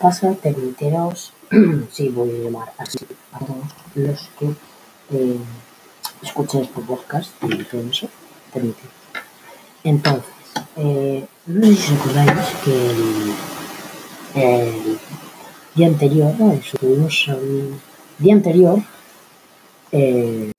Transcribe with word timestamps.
pasa, 0.00 0.34
termiteros? 0.34 1.32
sí, 1.92 2.08
voy 2.14 2.30
a 2.30 2.44
llamar 2.44 2.72
así 2.78 2.98
a 3.32 3.38
todos 3.38 3.66
los 3.94 4.30
que 4.38 4.46
eh, 5.12 5.38
escuchen 6.22 6.62
este 6.62 6.80
podcast 6.80 7.30
y 7.42 7.64
todo 7.64 7.82
eso. 7.90 8.08
Entonces, 9.84 10.24
eh, 10.76 11.26
no 11.46 11.66
sé 11.66 11.76
si 11.76 11.94
os 11.94 12.00
acordáis 12.00 12.32
que 12.64 12.90
el, 14.34 14.98
día 15.74 15.86
anterior, 15.86 16.34
¿no? 16.38 16.58
día 18.18 18.34
anterior, 18.34 18.82
eh, 19.92 20.50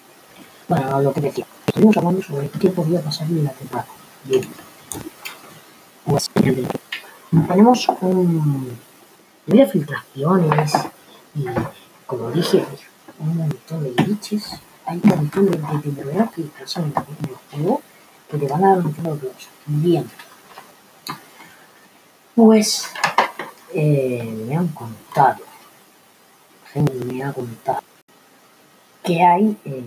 bueno, 0.67 1.01
lo 1.01 1.13
que 1.13 1.21
decía, 1.21 1.45
estuvimos 1.67 1.97
hablando 1.97 2.21
sobre 2.21 2.49
qué 2.49 2.69
podía 2.69 3.01
pasar 3.01 3.27
en 3.27 3.43
la 3.43 3.51
temporada. 3.51 3.89
Bien. 4.25 4.47
Pues, 6.05 6.29
tenemos 7.47 7.87
un, 8.01 8.77
de 9.45 9.67
filtraciones 9.67 10.73
y, 11.35 11.45
como 12.05 12.31
dije, 12.31 12.65
un 13.19 13.37
montón 13.37 13.83
de 13.83 13.91
glitches, 13.91 14.59
hay 14.85 14.99
un 15.03 15.09
montón 15.09 15.45
de, 15.45 15.57
de, 15.57 16.27
que 16.35 16.41
pasan 16.59 16.85
en 16.85 17.29
el 17.29 17.35
juego 17.51 17.81
que 18.29 18.37
te 18.37 18.47
van 18.47 18.63
a 18.63 18.69
dar 18.69 18.77
un 18.79 18.95
montón. 19.03 19.31
Bien. 19.65 20.09
Pues 22.35 22.87
eh, 23.73 24.45
me 24.47 24.55
han 24.55 24.67
contado, 24.69 25.43
gente 26.73 26.93
me 27.05 27.23
ha 27.23 27.33
contado 27.33 27.81
que 29.03 29.21
hay 29.21 29.57
eh, 29.65 29.83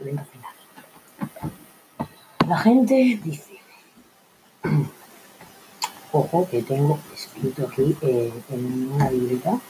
evento 0.00 0.24
final. 0.24 0.54
La 2.48 2.58
gente 2.58 3.20
dice, 3.22 3.60
ojo 6.12 6.48
que 6.50 6.62
tengo 6.62 6.98
escrito 7.14 7.68
aquí 7.68 7.96
eh, 8.02 8.32
en 8.50 8.92
una 8.92 9.10
libreta 9.10 9.60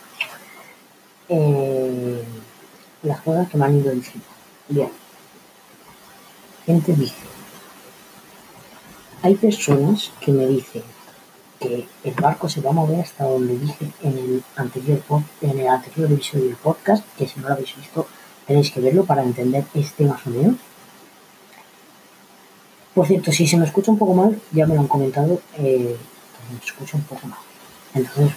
eh, 1.28 2.22
las 3.02 3.20
cosas 3.20 3.48
que 3.48 3.56
me 3.56 3.64
han 3.66 3.78
ido 3.78 3.92
diciendo. 3.92 4.26
Bien, 4.68 4.90
gente 6.66 6.92
dice, 6.92 7.14
hay 9.22 9.34
personas 9.36 10.12
que 10.20 10.32
me 10.32 10.46
dicen 10.46 10.82
que 11.58 11.86
el 12.04 12.14
barco 12.14 12.48
se 12.48 12.60
va 12.60 12.70
a 12.70 12.72
mover 12.72 13.00
hasta 13.00 13.24
donde 13.24 13.58
dije 13.58 13.90
en 14.02 14.18
el 14.18 14.44
anterior 14.56 15.02
en 15.40 15.58
el 15.58 15.68
anterior 15.68 16.10
episodio 16.10 16.46
del 16.46 16.56
podcast, 16.56 17.04
que 17.16 17.28
si 17.28 17.38
no 17.40 17.48
lo 17.48 17.54
habéis 17.54 17.76
visto 17.76 18.06
tenéis 18.46 18.72
que 18.72 18.80
verlo 18.80 19.04
para 19.04 19.22
entender 19.22 19.64
este 19.74 20.04
más 20.04 20.26
o 20.26 20.30
menos. 20.30 20.56
Por 22.94 23.06
cierto, 23.06 23.30
si 23.30 23.46
se 23.46 23.56
me 23.56 23.64
escucha 23.64 23.92
un 23.92 23.98
poco 23.98 24.14
mal, 24.14 24.40
ya 24.50 24.66
me 24.66 24.74
lo 24.74 24.80
han 24.80 24.88
comentado, 24.88 25.40
eh, 25.58 25.96
me 26.50 26.58
escucha 26.64 26.96
un 26.96 27.02
poco 27.04 27.26
mal. 27.26 27.38
Entonces, 27.94 28.32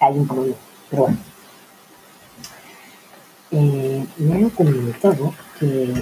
hay 0.00 0.14
un 0.18 0.26
problema. 0.26 0.56
Pero 0.90 1.02
bueno, 1.02 1.18
eh, 3.50 4.06
me 4.18 4.34
han 4.36 4.50
comentado 4.50 5.34
que 5.58 5.92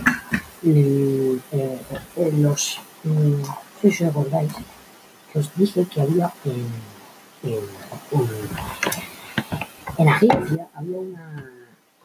eh, 0.64 1.38
eh, 1.52 2.32
los, 2.38 2.80
mm, 3.04 3.42
si 3.80 3.88
os 3.88 4.02
acordáis, 4.02 4.52
que 5.32 5.38
os 5.38 5.54
dije 5.56 5.86
que 5.86 6.00
había 6.00 6.32
en, 6.44 6.66
en, 7.50 7.64
en, 8.12 8.28
en 9.98 10.08
agencia, 10.08 10.68
había 10.74 10.98
una, 10.98 11.50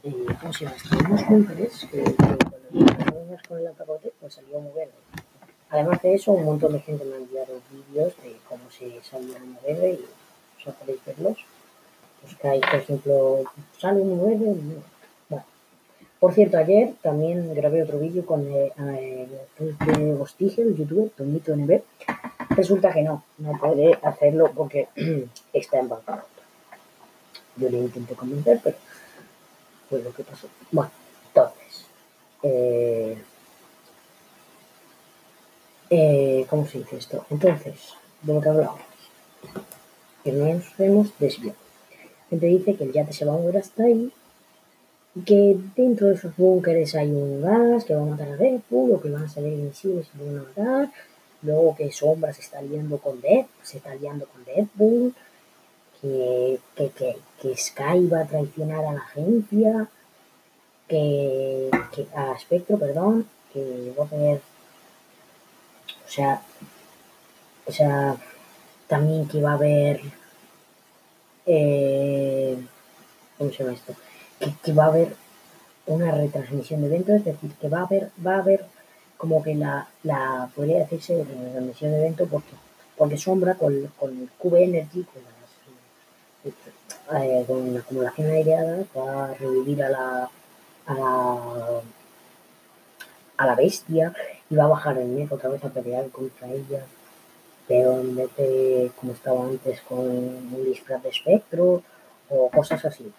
eh, 0.03 0.25
¿cómo 0.39 0.53
se 0.53 0.65
llama? 0.65 0.77
Unos 1.09 1.27
búnkeres 1.27 1.87
que, 1.91 2.03
que 2.03 2.13
cuando 2.15 3.19
uñas 3.25 3.41
con 3.47 3.59
el 3.59 3.67
atacote, 3.67 4.13
pues 4.19 4.33
salió 4.33 4.59
muy 4.59 4.71
verde. 4.73 4.93
Además 5.69 6.01
de 6.01 6.15
eso, 6.15 6.31
un 6.31 6.45
montón 6.45 6.73
de 6.73 6.79
gente 6.79 7.05
me 7.05 7.15
ha 7.15 7.17
enviado 7.17 7.61
vídeos 7.71 8.13
de 8.23 8.35
cómo 8.47 8.69
se 8.71 9.01
salía 9.03 9.37
el 9.37 9.57
verde 9.65 9.99
y 9.99 10.63
sea, 10.63 10.73
podéis 10.73 11.03
verlos. 11.05 11.37
Hay, 12.43 12.59
por 12.59 12.75
ejemplo, 12.75 13.43
sale 13.77 14.01
un 14.01 14.25
verde. 14.25 14.55
Bueno. 15.29 15.45
Por 16.19 16.33
cierto, 16.33 16.57
ayer 16.57 16.93
también 17.01 17.53
grabé 17.53 17.83
otro 17.83 17.99
vídeo 17.99 18.25
con 18.25 18.45
eh, 18.51 19.27
el 19.59 19.77
de 19.77 20.13
Gostige, 20.15 20.61
el 20.61 20.75
youtuber, 20.75 21.09
Tomito 21.11 21.55
NB. 21.55 21.81
Resulta 22.49 22.91
que 22.91 23.03
no, 23.03 23.23
no 23.37 23.57
puede 23.57 23.97
hacerlo 24.01 24.51
porque 24.53 24.89
está 25.53 25.79
en 25.79 25.89
bancarrota. 25.89 26.27
Yo 27.55 27.69
le 27.69 27.77
intenté 27.77 28.15
convencer, 28.15 28.59
pero 28.63 28.75
fue 29.89 30.01
lo 30.01 30.13
que 30.13 30.23
pasó. 30.23 30.47
Bueno, 30.71 30.91
entonces, 31.27 31.85
eh, 32.43 33.17
eh, 35.89 36.45
¿cómo 36.49 36.67
se 36.67 36.79
dice 36.79 36.97
esto? 36.97 37.25
Entonces, 37.29 37.93
de 38.21 38.33
lo 38.33 38.41
que 38.41 38.49
hablábamos, 38.49 38.81
que 40.23 40.31
no 40.31 40.53
nos 40.53 40.79
hemos 40.79 41.17
desviado. 41.19 41.57
Gente 42.29 42.45
dice 42.45 42.75
que 42.75 42.83
el 42.83 42.93
yate 42.93 43.13
se 43.13 43.25
va 43.25 43.33
a 43.33 43.37
mover 43.37 43.57
hasta 43.57 43.83
ahí, 43.83 44.11
y 45.15 45.21
que 45.21 45.57
dentro 45.75 46.07
de 46.07 46.15
esos 46.15 46.35
búnkeres 46.37 46.93
hay 46.95 47.09
un 47.09 47.41
gas 47.41 47.83
que 47.85 47.95
va 47.95 48.01
a 48.01 48.05
matar 48.05 48.29
a 48.29 48.37
Deadpool, 48.37 48.91
o 48.91 49.01
que 49.01 49.09
van 49.09 49.23
a 49.23 49.29
salir 49.29 49.53
invisibles 49.53 50.07
y 50.13 50.23
van 50.23 50.37
a 50.37 50.43
matar, 50.43 50.91
luego 51.41 51.75
que 51.75 51.91
Sombra 51.91 52.33
se 52.33 52.41
está 52.41 52.61
liando 52.61 52.97
con 52.97 53.19
Dead, 53.21 53.45
se 53.63 53.77
está 53.77 53.95
liando 53.95 54.27
con 54.27 54.43
Deadpool, 54.45 55.13
que, 56.01 56.59
que, 56.75 56.89
que, 56.89 57.17
que 57.41 57.57
Sky 57.57 58.07
va 58.07 58.21
a 58.21 58.27
traicionar 58.27 58.85
a 58.85 58.93
la 58.93 58.99
agencia, 58.99 59.89
que, 60.87 61.69
que 61.93 62.07
a 62.15 62.37
Spectro, 62.37 62.77
perdón, 62.77 63.27
que 63.53 63.93
va 63.97 64.05
a 64.05 64.07
tener 64.07 64.41
o 66.09 66.11
sea, 66.11 66.41
o 67.67 67.71
sea, 67.71 68.17
también 68.87 69.27
que 69.27 69.41
va 69.41 69.51
a 69.51 69.53
haber, 69.53 70.01
eh, 71.45 72.57
¿cómo 73.37 73.51
se 73.51 73.57
llama 73.59 73.75
esto? 73.75 73.93
Que, 74.39 74.51
que, 74.63 74.73
va 74.73 74.85
a 74.85 74.87
haber 74.87 75.15
una 75.85 76.11
retransmisión 76.11 76.81
de 76.81 76.87
eventos, 76.87 77.17
es 77.17 77.25
decir, 77.25 77.51
que 77.61 77.69
va 77.69 77.81
a 77.81 77.83
haber, 77.83 78.09
va 78.25 78.35
a 78.35 78.39
haber 78.39 78.65
como 79.17 79.43
que 79.43 79.53
la, 79.53 79.87
la 80.01 80.49
podría 80.55 80.79
decirse 80.79 81.23
retransmisión 81.23 81.91
de 81.91 81.99
evento 81.99 82.25
porque, 82.25 82.53
porque 82.97 83.17
Sombra 83.17 83.53
con, 83.53 83.85
con 83.99 84.17
el 84.17 84.29
QB 84.39 84.55
Energy, 84.55 85.03
con, 85.03 85.21
las, 87.13 87.23
eh, 87.23 87.43
con 87.45 87.71
la 87.71 87.81
acumulación 87.81 88.31
aireada, 88.31 88.83
va 88.97 89.25
a 89.25 89.33
revivir 89.35 89.83
a 89.83 89.89
la, 89.89 90.29
a 90.87 90.93
la 90.95 91.81
a 93.37 93.45
la 93.45 93.55
bestia 93.55 94.13
va 94.57 94.65
a 94.65 94.67
bajar 94.67 94.97
el 94.97 95.15
negro 95.15 95.35
otra 95.35 95.49
vez 95.49 95.63
a 95.63 95.69
pelear 95.69 96.09
contra 96.09 96.51
ella. 96.51 96.85
Pero 97.67 97.99
en 97.99 98.15
vez 98.15 98.35
de 98.35 98.91
como 98.99 99.13
estaba 99.13 99.45
antes 99.45 99.81
con 99.81 99.99
un 99.99 100.63
disfraz 100.65 101.03
de 101.03 101.09
espectro 101.09 101.83
o 102.29 102.49
cosas 102.49 102.83
así. 102.85 103.11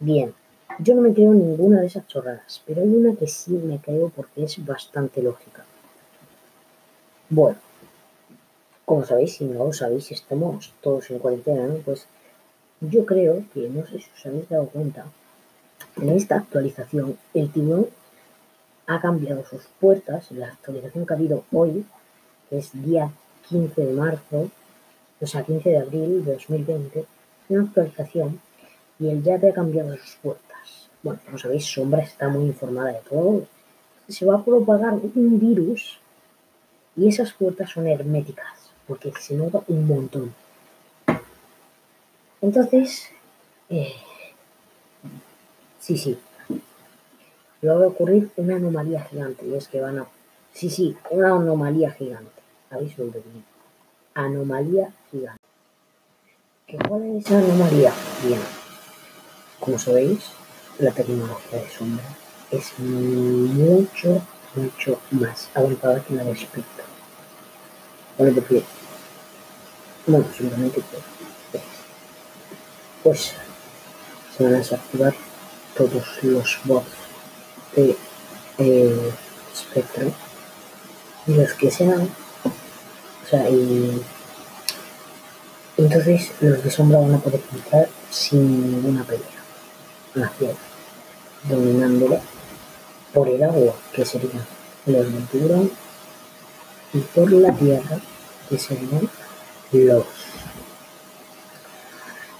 Bien, 0.00 0.34
yo 0.78 0.94
no 0.94 1.02
me 1.02 1.12
creo 1.12 1.32
ninguna 1.32 1.80
de 1.80 1.86
esas 1.86 2.06
chorradas, 2.08 2.62
pero 2.66 2.82
hay 2.82 2.88
una 2.88 3.14
que 3.14 3.28
sí 3.28 3.52
me 3.52 3.78
creo 3.78 4.08
porque 4.08 4.44
es 4.44 4.64
bastante 4.64 5.22
lógica. 5.22 5.64
Bueno, 7.28 7.58
como 8.84 9.04
sabéis, 9.04 9.34
si 9.34 9.44
no 9.44 9.64
lo 9.64 9.72
sabéis, 9.72 10.10
estamos 10.10 10.72
todos 10.80 11.10
en 11.10 11.18
cuarentena, 11.18 11.66
¿no? 11.66 11.76
Pues 11.76 12.06
yo 12.80 13.06
creo 13.06 13.44
que, 13.54 13.68
no 13.68 13.86
sé 13.86 14.00
si 14.00 14.10
os 14.14 14.26
habéis 14.26 14.48
dado 14.48 14.66
cuenta, 14.66 15.06
en 15.96 16.10
esta 16.10 16.36
actualización 16.36 17.16
el 17.32 17.50
tiburón 17.52 17.86
ha 18.86 19.00
cambiado 19.00 19.44
sus 19.44 19.62
puertas, 19.80 20.30
la 20.32 20.48
actualización 20.48 21.06
que 21.06 21.14
ha 21.14 21.16
habido 21.16 21.44
hoy, 21.52 21.84
que 22.48 22.58
es 22.58 22.70
día 22.72 23.10
15 23.48 23.80
de 23.86 23.92
marzo, 23.92 24.50
o 25.20 25.26
sea, 25.26 25.44
15 25.44 25.68
de 25.68 25.78
abril 25.78 26.24
de 26.24 26.32
2020, 26.32 27.04
una 27.48 27.62
actualización 27.62 28.40
y 28.98 29.08
el 29.08 29.22
yate 29.22 29.50
ha 29.50 29.54
cambiado 29.54 29.96
sus 29.96 30.16
puertas. 30.16 30.88
Bueno, 31.02 31.20
como 31.24 31.38
sabéis, 31.38 31.64
Sombra 31.64 32.02
está 32.02 32.28
muy 32.28 32.46
informada 32.46 32.92
de 32.92 33.00
todo. 33.08 33.46
Se 34.08 34.24
va 34.24 34.36
a 34.36 34.44
propagar 34.44 34.94
un 34.94 35.38
virus 35.38 35.98
y 36.96 37.08
esas 37.08 37.32
puertas 37.32 37.70
son 37.70 37.86
herméticas, 37.86 38.70
porque 38.86 39.12
se 39.18 39.34
nota 39.34 39.62
un 39.68 39.86
montón. 39.86 40.34
Entonces, 42.40 43.08
eh, 43.70 43.94
sí, 45.80 45.96
sí, 45.96 46.18
y 47.62 47.66
va 47.68 47.74
a 47.74 47.86
ocurrir 47.86 48.28
una 48.36 48.56
anomalía 48.56 49.04
gigante. 49.04 49.46
Y 49.46 49.54
es 49.54 49.68
que 49.68 49.80
van 49.80 50.00
a. 50.00 50.06
Sí, 50.52 50.68
sí, 50.68 50.96
una 51.10 51.36
anomalía 51.36 51.92
gigante. 51.92 52.42
¿Habéis 52.70 52.98
oído 52.98 53.12
bien? 53.12 53.44
Anomalía 54.14 54.92
gigante. 55.10 55.40
¿Qué 56.66 56.76
cuál 56.88 57.02
es 57.16 57.24
esa 57.24 57.38
anomalía? 57.38 57.92
Bien. 58.24 58.40
Como 59.60 59.78
sabéis, 59.78 60.24
la 60.78 60.90
tecnología 60.90 61.60
de 61.60 61.68
sombra 61.70 62.04
es 62.50 62.78
mucho, 62.78 64.20
mucho 64.56 65.00
más 65.12 65.48
avanzada 65.54 66.02
que 66.02 66.14
la 66.14 66.24
de. 66.24 66.34
Ponete 68.16 68.40
de 68.40 68.42
pie. 68.42 68.64
Bueno, 70.06 70.26
simplemente 70.36 70.82
pues, 70.90 71.62
pues 73.04 73.34
se 74.36 74.44
van 74.44 74.54
a 74.54 74.58
desactivar 74.58 75.14
todos 75.76 76.24
los 76.24 76.60
bots 76.64 77.01
de 77.74 77.96
eh, 78.58 79.12
espectro 79.52 80.12
y 81.26 81.34
los 81.34 81.52
que 81.54 81.70
sean 81.70 82.08
o 82.44 83.28
sea 83.28 83.48
y 83.48 84.02
Entonces 85.76 86.30
los 86.40 86.62
de 86.62 86.70
sombra 86.70 87.00
van 87.00 87.14
a 87.14 87.18
poder 87.18 87.40
entrar 87.52 87.88
sin 88.10 88.72
ninguna 88.72 89.04
pelea 89.04 89.42
hacia 90.14 90.54
dominándola 91.44 92.20
por 93.12 93.28
el 93.28 93.42
agua, 93.42 93.74
que 93.92 94.04
serían 94.04 94.44
los 94.86 95.06
de 95.06 95.70
y 96.94 96.98
por 96.98 97.32
la 97.32 97.52
tierra, 97.52 97.98
que 98.48 98.58
serían 98.58 99.08
los 99.72 100.04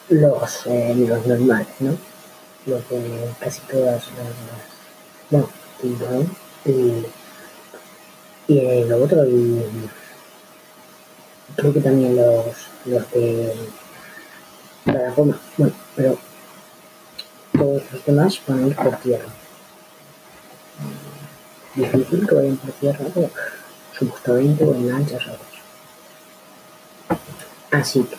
los, 0.09 0.67
eh, 0.67 0.95
los 0.95 1.27
normales, 1.27 1.69
¿no? 1.81 1.97
Los 2.67 2.87
de 2.91 3.31
casi 3.41 3.61
todas 3.63 4.05
las... 4.19 4.82
No, 5.33 5.49
y, 6.67 7.07
y 8.53 8.59
el 8.59 8.93
otro, 8.93 9.25
y 9.27 9.63
creo 11.57 11.73
que 11.73 11.81
también 11.81 12.17
los, 12.17 12.45
los 12.85 13.11
de 13.13 13.57
la 14.85 15.11
goma. 15.13 15.41
Bueno, 15.57 15.73
pero 15.97 16.19
todos 17.57 17.83
los 17.93 18.05
demás 18.05 18.41
van 18.47 18.65
a 18.65 18.67
ir 18.67 18.77
por 18.77 18.97
tierra. 18.99 19.29
Difícil 21.77 22.29
que 22.29 22.35
vayan 22.35 22.57
por 22.59 22.73
tierra, 22.73 23.07
pero 23.15 23.31
supuestamente 23.99 24.65
o 24.65 24.75
en 24.75 24.89
lanchas 24.91 25.23
o 25.29 25.39
Así 27.71 28.03
que 28.03 28.17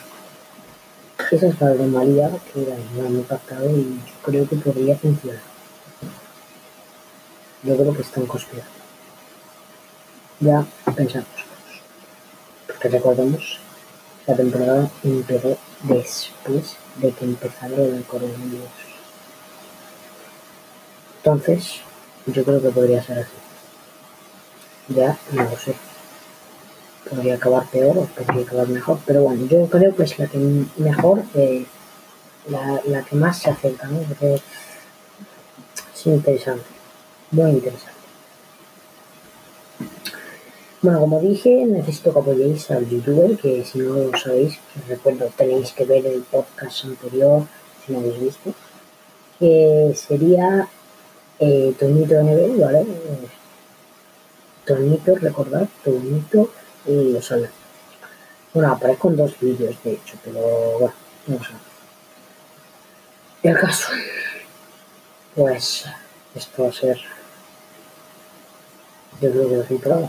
esa 1.36 1.46
es 1.46 1.60
la 1.60 1.70
anomalía 1.70 2.28
que 2.52 2.66
la 2.66 2.74
han 3.06 3.14
impactado 3.14 3.70
y 3.70 4.00
creo 4.24 4.48
que 4.48 4.56
podría 4.56 4.96
funcionar. 4.96 5.53
Yo 7.64 7.76
creo 7.76 7.94
que 7.94 8.02
están 8.02 8.26
conspirando. 8.26 8.70
Ya 10.40 10.66
pensamos. 10.94 11.28
Porque 12.66 12.88
recordemos, 12.88 13.58
la 14.26 14.36
temporada 14.36 14.90
empezó 15.02 15.58
después 15.82 16.76
de 16.96 17.12
que 17.12 17.24
empezara 17.24 17.74
el 17.74 18.04
coronavirus. 18.04 18.68
Entonces, 21.16 21.80
yo 22.26 22.44
creo 22.44 22.62
que 22.62 22.70
podría 22.70 23.02
ser 23.02 23.18
así. 23.18 23.32
Ya 24.88 25.18
no 25.32 25.44
lo 25.44 25.58
sé 25.58 25.74
podría 27.08 27.34
acabar 27.34 27.66
peor 27.66 27.98
o 27.98 28.04
podría 28.06 28.42
acabar 28.42 28.68
mejor, 28.68 28.98
pero 29.06 29.22
bueno, 29.22 29.46
yo 29.46 29.66
creo 29.66 29.94
que 29.94 30.04
es 30.04 30.18
la 30.18 30.26
que 30.26 30.38
mejor, 30.76 31.22
eh, 31.34 31.66
la, 32.48 32.80
la, 32.86 33.02
que 33.02 33.16
más 33.16 33.38
se 33.38 33.50
acerca, 33.50 33.86
¿no? 33.86 33.98
Porque 34.00 34.34
es 35.94 36.06
interesante, 36.06 36.64
muy 37.34 37.50
interesante. 37.50 37.92
Bueno, 40.82 41.00
como 41.00 41.20
dije, 41.20 41.64
necesito 41.66 42.12
que 42.12 42.18
apoyéis 42.18 42.70
al 42.70 42.88
youtuber, 42.88 43.36
que 43.38 43.64
si 43.64 43.78
no 43.78 43.94
lo 43.94 44.18
sabéis, 44.18 44.58
os 44.78 44.86
recuerdo, 44.88 45.30
tenéis 45.36 45.72
que 45.72 45.84
ver 45.86 46.06
el 46.06 46.22
podcast 46.22 46.84
anterior, 46.84 47.42
si 47.84 47.92
no 47.92 48.00
habéis 48.00 48.20
visto, 48.20 48.52
que 49.38 49.94
sería 49.96 50.68
eh, 51.38 51.74
Tonito 51.78 52.22
NB, 52.22 52.60
¿vale? 52.60 52.86
Tonito, 54.66 55.14
recordad, 55.16 55.66
Tonito 55.82 56.50
y 56.86 57.16
solo. 57.22 57.48
Bueno, 58.52 58.72
aparezco 58.72 59.08
en 59.08 59.16
dos 59.16 59.40
vídeos 59.40 59.76
de 59.82 59.92
hecho, 59.94 60.16
pero 60.22 60.78
bueno, 60.78 60.94
no 61.26 61.38
sé. 61.38 61.52
El 63.42 63.58
caso, 63.58 63.88
pues 65.34 65.86
esto 66.34 66.62
va 66.62 66.68
a 66.68 66.72
ser, 66.72 66.98
yo 69.20 69.30
creo 69.30 69.48
que 69.48 69.62
filtrado. 69.64 70.08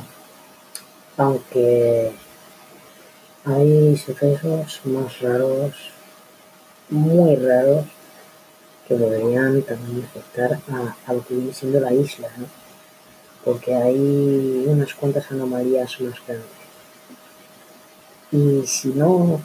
Aunque 1.17 2.11
hay 3.45 3.97
sucesos 3.97 4.81
más 4.85 5.19
raros, 5.21 5.73
muy 6.89 7.35
raros, 7.35 7.85
que 8.87 8.95
podrían 8.95 9.61
también 9.63 10.05
afectar 10.05 10.59
a, 10.69 10.95
a 11.05 11.13
lo 11.13 11.25
que 11.25 11.35
viene 11.35 11.53
siendo 11.53 11.79
la 11.79 11.93
isla. 11.93 12.29
Porque 13.43 13.73
hay 13.73 14.65
unas 14.67 14.93
cuantas 14.95 15.31
anomalías 15.31 16.01
más 16.01 16.15
grandes. 16.25 16.49
Y 18.31 18.65
si 18.65 18.89
no 18.89 19.41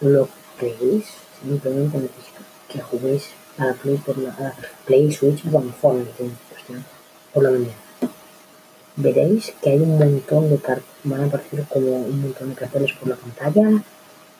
lo 0.00 0.28
creéis, 0.58 1.06
simplemente 1.42 1.98
necesito 1.98 2.40
que 2.68 2.80
juguéis 2.80 3.30
a 3.58 3.66
la 3.66 3.72
Play, 3.74 3.96
por 3.96 4.18
la, 4.18 4.54
Play 4.86 5.12
Switch 5.12 5.42
con 5.50 5.72
por 5.72 7.42
la 7.42 7.50
mañana. 7.50 7.89
Veréis 9.02 9.52
que 9.62 9.70
hay 9.70 9.78
un 9.78 9.98
montón 9.98 10.50
de 10.50 10.58
cartas, 10.58 10.84
van 11.04 11.22
a 11.22 11.26
aparecer 11.26 11.64
como 11.68 11.90
un 11.96 12.20
montón 12.22 12.50
de 12.50 12.54
carteles 12.54 12.92
por 12.92 13.08
la 13.08 13.16
pantalla. 13.16 13.82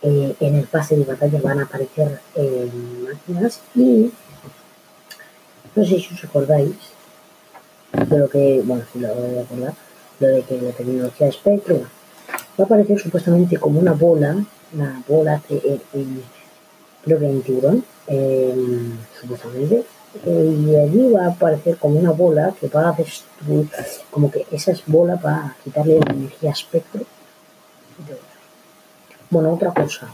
Eh, 0.03 0.35
en 0.41 0.55
el 0.57 0.65
pase 0.65 0.97
de 0.97 1.05
batalla 1.05 1.41
van 1.43 1.61
a 1.61 1.65
aparecer 1.65 2.21
eh, 2.35 2.71
máquinas 3.05 3.61
y 3.75 4.11
no 5.75 5.85
sé 5.85 6.01
si 6.01 6.15
os 6.15 6.25
acordáis 6.25 6.75
de 7.93 8.19
lo 8.19 8.29
que, 8.29 8.63
bueno, 8.65 8.83
si 8.91 8.99
lo 8.99 9.09
a 9.09 9.43
acordar, 9.43 9.75
lo 10.21 10.29
de 10.29 10.43
que 10.43 10.61
la 10.61 10.73
tecnología 10.73 11.27
de 11.27 11.31
espectro 11.31 11.81
va 12.59 12.63
a 12.63 12.63
aparecer 12.63 12.99
supuestamente 12.99 13.59
como 13.59 13.79
una 13.79 13.93
bola, 13.93 14.37
una 14.73 15.03
bola, 15.07 15.43
eh, 15.49 15.81
creo 17.05 17.19
que 17.19 17.27
en 17.27 17.43
tiburón, 17.43 17.85
em, 18.07 18.97
supuestamente, 19.21 19.85
y 20.27 20.77
allí 20.77 21.13
va 21.13 21.27
a 21.27 21.29
aparecer 21.29 21.77
como 21.77 21.99
una 21.99 22.11
bola 22.11 22.55
que 22.61 22.69
va 22.69 22.89
a 22.89 22.93
destruir, 22.93 23.69
como 24.11 24.31
que 24.31 24.47
esa 24.51 24.73
es 24.73 24.83
bola 24.87 25.17
para 25.17 25.57
quitarle 25.63 26.01
la 26.01 26.13
energía 26.13 26.51
espectro. 26.51 27.03
Bueno, 29.31 29.55
otra 29.55 29.73
cosa, 29.73 30.09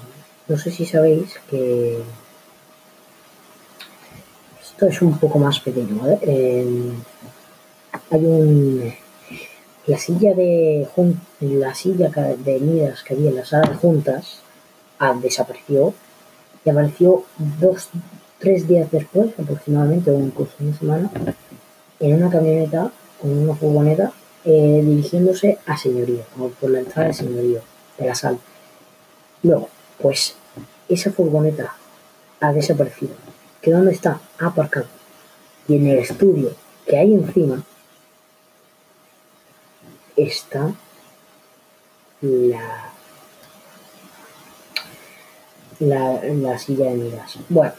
no 0.48 0.58
sé 0.58 0.70
si 0.70 0.84
sabéis 0.84 1.34
que 1.48 1.98
esto 4.62 4.86
es 4.86 5.00
un 5.00 5.18
poco 5.18 5.38
más 5.38 5.58
pequeño, 5.60 6.02
hay 8.10 8.24
un 8.24 8.92
la 9.86 9.98
silla 9.98 10.34
de 10.34 10.88
la 11.40 11.74
silla 11.74 12.10
de 12.10 12.58
Midas 12.60 13.04
que 13.04 13.14
había 13.14 13.30
en 13.30 13.36
la 13.36 13.44
sala 13.44 13.70
de 13.70 13.76
juntas 13.76 14.40
ah, 14.98 15.14
desapareció 15.14 15.94
y 16.64 16.70
apareció 16.70 17.24
dos, 17.60 17.88
tres 18.38 18.66
días 18.68 18.90
después, 18.90 19.30
aproximadamente, 19.38 20.10
o 20.10 20.18
incluso 20.18 20.52
una 20.60 20.76
semana, 20.76 21.10
en 22.00 22.14
una 22.14 22.30
camioneta, 22.30 22.90
con 23.20 23.30
una 23.30 23.54
furgoneta, 23.54 24.12
eh, 24.44 24.82
dirigiéndose 24.84 25.58
a 25.66 25.76
Señorío, 25.76 26.22
por 26.60 26.70
la 26.70 26.80
entrada 26.80 27.08
de 27.08 27.14
Señorío, 27.14 27.60
de 27.98 28.06
la 28.06 28.14
sala. 28.14 28.38
Luego, 29.42 29.68
pues 29.98 30.34
esa 30.88 31.10
furgoneta 31.10 31.74
ha 32.40 32.52
desaparecido. 32.52 33.14
¿Que 33.60 33.70
dónde 33.70 33.92
está? 33.92 34.20
Aparcado. 34.38 34.86
Y 35.66 35.76
en 35.76 35.86
el 35.88 35.98
estudio 35.98 36.52
que 36.86 36.96
hay 36.96 37.14
encima, 37.14 37.64
está 40.14 40.72
la, 42.20 42.90
la, 45.80 46.22
la 46.22 46.58
silla 46.58 46.90
de 46.90 46.94
miras. 46.94 47.38
Bueno, 47.48 47.72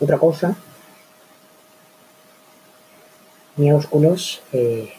otra 0.00 0.18
cosa. 0.18 0.56
Mi 3.56 3.70
eh, 4.52 4.92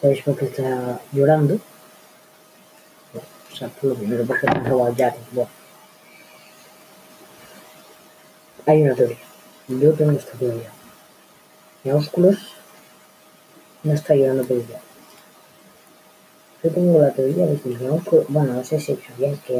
¿sabéis 0.00 0.22
por 0.22 0.36
qué 0.36 0.46
está 0.46 1.00
llorando? 1.12 1.58
o 3.56 3.58
sea, 3.58 3.68
por 3.68 3.90
lo 3.90 3.94
primero 3.94 4.24
porque 4.26 4.46
han 4.46 4.66
robado 4.66 4.94
ya. 4.94 5.16
Bueno. 5.32 5.50
Hay 8.66 8.82
una 8.82 8.94
teoría. 8.94 9.16
Yo 9.68 9.94
tengo 9.94 10.12
esta 10.12 10.32
teoría. 10.32 10.70
Mi 11.82 11.90
no 13.82 13.92
está 13.92 14.14
llorando 14.14 14.44
por 14.44 14.56
ella. 14.56 14.80
Yo 16.62 16.70
tengo 16.70 17.00
la 17.00 17.12
teoría 17.12 17.46
de 17.46 17.58
que 17.58 17.68
el 17.70 17.78
bueno, 18.28 18.52
no 18.52 18.64
sé 18.64 18.78
si 18.78 18.96
sabías 18.96 19.40
que 19.40 19.54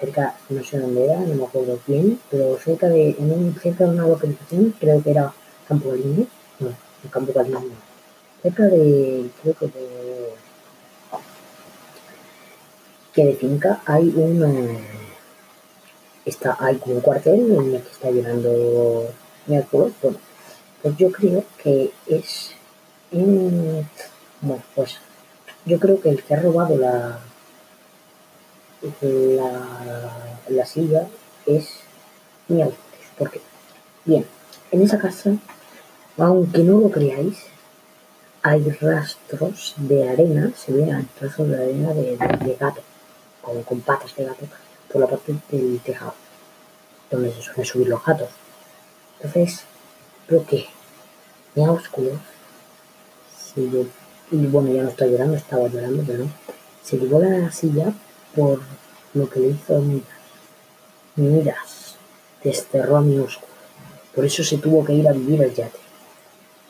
cerca, 0.00 0.36
no 0.48 0.62
sé 0.64 0.78
dónde 0.78 1.04
era, 1.04 1.20
no 1.20 1.34
me 1.34 1.44
acuerdo 1.44 1.78
bien, 1.86 2.20
pero 2.30 2.58
cerca 2.58 2.88
de, 2.88 3.10
en 3.10 3.30
un, 3.30 3.54
cerca 3.60 3.84
de 3.84 3.90
una 3.90 4.06
localización, 4.06 4.74
creo 4.78 5.02
que 5.02 5.10
era 5.10 5.32
Campo 5.68 5.90
Galindo, 5.90 6.26
no, 6.60 6.68
en 6.68 7.10
Campo 7.10 7.32
Galindo, 7.32 7.62
cerca 8.42 8.64
de, 8.64 9.30
creo 9.42 9.54
que 9.54 9.66
de, 9.66 10.34
que 13.12 13.24
de 13.24 13.34
finca 13.34 13.80
hay 13.86 14.08
un, 14.16 14.78
está, 16.24 16.56
hay 16.58 16.76
como 16.76 16.96
un 16.96 17.00
cuartel 17.00 17.52
en 17.52 17.74
el 17.74 17.82
que 17.82 17.90
está 17.90 18.10
llorando 18.10 19.08
Mércules, 19.46 19.92
bueno, 20.02 20.18
pues 20.82 20.96
yo 20.96 21.12
creo 21.12 21.44
que 21.62 21.92
es 22.06 22.54
bueno, 23.10 24.62
pues 24.74 24.98
yo 25.64 25.78
creo 25.78 26.00
que 26.00 26.10
el 26.10 26.22
que 26.22 26.34
ha 26.34 26.40
robado 26.40 26.76
la, 26.76 27.20
la, 30.48 30.66
silla 30.66 31.06
es 31.46 31.68
mi 32.48 32.62
abuelo. 32.62 32.78
Porque, 33.18 33.40
bien, 34.04 34.26
en 34.70 34.82
esa 34.82 34.98
casa, 34.98 35.32
aunque 36.18 36.62
no 36.62 36.80
lo 36.80 36.90
creáis, 36.90 37.38
hay 38.42 38.62
rastros 38.80 39.74
de 39.78 40.08
arena, 40.08 40.52
se 40.56 40.72
ven 40.72 41.08
rastros 41.20 41.48
de 41.48 41.56
arena 41.56 41.94
de, 41.94 42.56
gato. 42.58 42.82
con, 43.40 43.62
con 43.62 43.80
patas 43.80 44.14
de 44.16 44.24
gato 44.24 44.46
por 44.92 45.00
la 45.00 45.06
parte 45.06 45.34
del 45.50 45.80
tejado, 45.80 46.14
donde 47.10 47.32
se 47.32 47.42
suelen 47.42 47.64
subir 47.64 47.88
los 47.88 48.04
gatos. 48.04 48.28
Entonces, 49.20 49.60
creo 50.26 50.44
que 50.44 50.66
Miaúsculos 51.54 52.18
se 53.36 53.60
lle- 53.62 53.88
y 54.30 54.46
bueno, 54.46 54.72
ya 54.72 54.82
no 54.82 54.88
está 54.88 55.06
llorando, 55.06 55.36
estaba 55.36 55.68
llorando, 55.68 56.02
pero 56.06 56.24
no. 56.24 56.30
Se 56.82 56.98
llevó 56.98 57.20
la 57.20 57.50
silla 57.52 57.92
por 58.34 58.60
lo 59.14 59.28
que 59.28 59.40
le 59.40 59.48
hizo 59.48 59.82
Midas. 61.16 61.96
Desterró 62.42 62.96
a 62.96 63.00
Miaúsculos. 63.00 63.50
Por 64.14 64.24
eso 64.24 64.42
se 64.44 64.58
tuvo 64.58 64.84
que 64.84 64.92
ir 64.94 65.08
a 65.08 65.12
vivir 65.12 65.42
al 65.42 65.54
yate. 65.54 65.78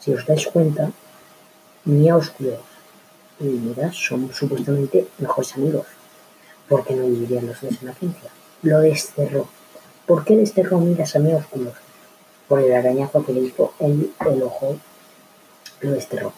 Si 0.01 0.13
os 0.13 0.25
dais 0.27 0.47
cuenta, 0.47 0.91
Miaúsculos 1.85 2.61
y 3.41 3.45
Midas 3.45 3.97
son 3.97 4.33
supuestamente 4.33 5.09
mejores 5.19 5.55
amigos. 5.55 5.87
porque 6.69 6.95
no 6.95 7.07
vivirían 7.07 7.47
los 7.47 7.61
dos 7.61 7.73
en 7.81 7.87
la 7.87 7.93
agencia? 7.93 8.31
Lo 8.63 8.81
desterró. 8.81 9.47
¿Por 10.07 10.25
qué 10.25 10.37
desterró 10.37 10.79
Midas 10.79 11.15
a 11.15 11.19
Miaúsculos? 11.19 11.75
Por 12.49 12.61
el 12.61 12.73
arañazo 12.73 13.25
que 13.25 13.33
le 13.33 13.41
hizo 13.41 13.75
en 13.79 14.11
el 14.27 14.43
ojo. 14.43 14.77
Lo 15.81 15.91
desterró. 15.91 16.33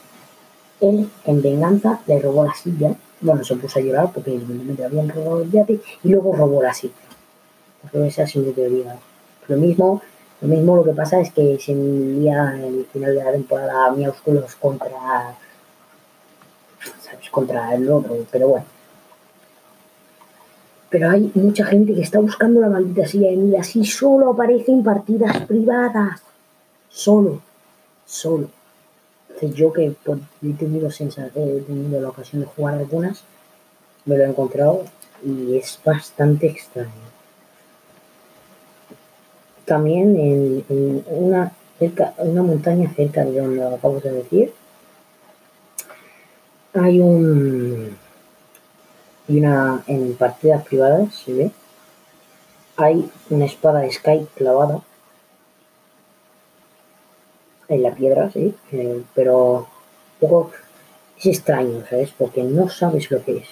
Él, 0.80 1.09
en 1.25 1.42
venganza, 1.42 2.00
le 2.06 2.18
robó 2.18 2.45
la 2.45 2.54
silla. 2.54 2.95
Bueno, 3.21 3.45
se 3.45 3.57
puso 3.57 3.79
a 3.79 3.83
llorar 3.83 4.13
porque 4.13 4.35
evidentemente 4.35 4.85
habían 4.85 5.09
robado 5.09 5.43
el 5.43 5.51
yate 5.51 5.81
y 6.05 6.09
luego 6.09 6.35
robó 6.37 6.63
la 6.63 6.75
silla. 6.75 6.95
Es. 7.93 8.19
Lo 9.49 9.57
mismo, 9.57 10.03
lo 10.41 10.49
mismo 10.49 10.77
lo 10.77 10.85
que 10.85 10.93
pasa 10.93 11.21
es 11.21 11.33
que 11.33 11.59
se 11.59 11.73
envía 11.73 12.55
en 12.57 12.65
el 12.65 12.87
final 12.93 13.15
de 13.15 13.25
la 13.25 13.33
temporada 13.33 13.93
Miaúsculos 13.93 14.55
contra 14.57 15.37
¿sabes? 17.01 17.31
contra 17.31 17.75
el 17.75 17.89
otro, 17.91 18.17
pero 18.31 18.49
bueno. 18.49 18.67
Pero 20.91 21.11
hay 21.11 21.31
mucha 21.35 21.65
gente 21.65 21.95
que 21.95 22.03
está 22.03 22.19
buscando 22.21 22.61
la 22.61 22.69
maldita 22.69 23.07
silla 23.07 23.31
de 23.31 23.37
Midas 23.37 23.75
y 23.77 23.85
solo 23.85 24.31
aparece 24.31 24.73
en 24.73 24.83
partidas 24.83 25.45
privadas. 25.47 26.23
Solo, 26.89 27.41
solo. 28.05 28.56
Yo 29.43 29.73
que 29.73 29.95
he 30.43 30.52
tenido 30.55 30.90
sensa- 30.90 31.31
he 31.35 31.61
tenido 31.61 32.00
la 32.00 32.09
ocasión 32.09 32.40
de 32.43 32.47
jugar 32.49 32.75
algunas, 32.75 33.23
me 34.05 34.16
lo 34.16 34.25
he 34.25 34.28
encontrado 34.28 34.85
y 35.25 35.57
es 35.57 35.78
bastante 35.85 36.47
extraño. 36.47 36.90
También 39.64 40.16
en, 40.16 41.05
una, 41.09 41.52
una 42.19 42.43
montaña 42.43 42.90
cerca 42.95 43.25
de 43.25 43.40
donde 43.40 43.57
lo 43.57 43.75
acabo 43.75 44.00
de 44.00 44.12
decir, 44.12 44.52
hay 46.73 47.00
un 47.00 47.97
y 49.28 49.38
una 49.40 49.83
en 49.88 50.14
partidas 50.14 50.64
privadas 50.64 51.12
se 51.14 51.33
ve 51.33 51.50
hay 52.76 53.11
una 53.31 53.47
espada 53.47 53.81
de 53.81 53.90
Sky 53.90 54.28
clavada 54.35 54.83
en 57.69 57.83
la 57.83 57.95
piedra 57.95 58.31
sí 58.31 58.55
eh, 58.73 59.03
pero 59.15 59.67
un 60.21 60.29
poco 60.29 60.53
es 61.19 61.27
extraño 61.27 61.85
sabes 61.89 62.13
porque 62.17 62.43
no 62.43 62.69
sabes 62.69 63.11
lo 63.11 63.25
que 63.25 63.39
es 63.39 63.49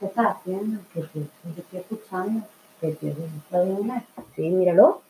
¿Qué 0.00 0.06
estás 0.06 0.36
haciendo? 0.36 0.80
¿Qué 0.94 1.00
es 1.00 1.04
eso? 1.14 1.28
Te 1.54 1.60
estoy 1.60 1.80
escuchando. 1.80 2.46
¿Qué 2.80 2.88
es 2.88 3.02
eso? 3.02 3.20
¿Lo 3.50 3.64
de 3.66 3.70
Inés? 3.82 4.02
sí 4.34 4.48
míralo 4.48 5.02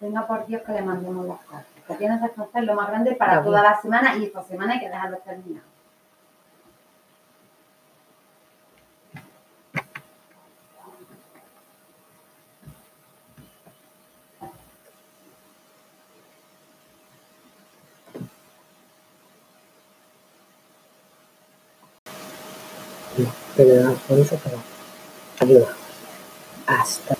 Venga, 0.00 0.26
por 0.26 0.46
Dios, 0.46 0.62
que 0.62 0.72
le 0.72 0.82
mandemos 0.82 1.26
las 1.26 1.38
cartas. 1.40 1.66
Que 1.86 1.94
tienes 1.94 2.18
que 2.18 2.40
hacer 2.40 2.64
lo 2.64 2.74
más 2.74 2.88
grande 2.88 3.14
para 3.14 3.44
toda 3.44 3.62
la 3.62 3.80
semana 3.80 4.16
y 4.16 4.24
esta 4.24 4.42
semana 4.42 4.72
hay 4.72 4.80
que 4.80 4.88
dejarlo 4.88 5.18
terminado. 5.18 5.66
No 23.18 23.32
pero 23.56 23.96
pero 24.42 24.58
aquí 25.40 25.52
lo 25.52 25.60
dejamos. 25.60 25.78
hasta 26.66 27.16